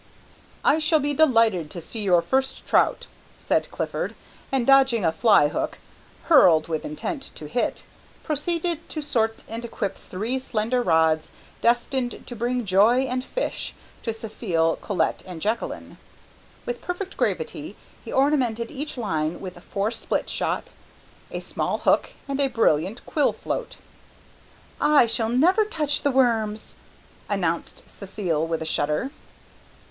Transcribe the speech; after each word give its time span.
"I 0.63 0.79
shall 0.79 0.99
be 0.99 1.13
delighted 1.13 1.69
to 1.69 1.79
see 1.79 2.01
your 2.01 2.23
first 2.23 2.65
trout," 2.65 3.05
said 3.37 3.69
Clifford, 3.69 4.15
and 4.51 4.65
dodging 4.65 5.05
a 5.05 5.11
fly 5.11 5.47
hook, 5.49 5.77
hurled 6.23 6.67
with 6.67 6.83
intent 6.83 7.21
to 7.35 7.47
hit, 7.47 7.83
proceeded 8.23 8.89
to 8.89 9.03
sort 9.03 9.43
and 9.47 9.63
equip 9.63 9.95
three 9.95 10.39
slender 10.39 10.81
rods 10.81 11.29
destined 11.61 12.25
to 12.25 12.35
bring 12.35 12.65
joy 12.65 13.01
and 13.01 13.23
fish 13.23 13.75
to 14.01 14.09
Cécil, 14.09 14.81
Colette, 14.81 15.21
and 15.27 15.39
Jacqueline. 15.39 15.99
With 16.65 16.81
perfect 16.81 17.15
gravity 17.15 17.75
he 18.03 18.11
ornamented 18.11 18.71
each 18.71 18.97
line 18.97 19.39
with 19.39 19.61
four 19.63 19.91
split 19.91 20.27
shot, 20.31 20.71
a 21.29 21.41
small 21.41 21.77
hook, 21.77 22.13
and 22.27 22.39
a 22.39 22.47
brilliant 22.47 23.05
quill 23.05 23.33
float. 23.33 23.75
"I 24.81 25.05
shall 25.05 25.29
never 25.29 25.63
touch 25.63 26.01
the 26.01 26.09
worms," 26.09 26.75
announced 27.29 27.83
Cécile 27.87 28.47
with 28.47 28.63
a 28.63 28.65
shudder. 28.65 29.11